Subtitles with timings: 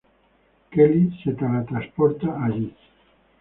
[0.71, 2.73] Kelly se teletransporta allí.